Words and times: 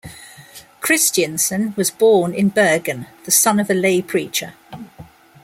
Kristiansen 0.81 1.77
was 1.77 1.91
born 1.91 2.33
in 2.33 2.49
Bergen, 2.49 3.05
the 3.25 3.29
son 3.29 3.59
of 3.59 3.69
a 3.69 3.75
lay 3.75 4.01
preacher. 4.01 4.55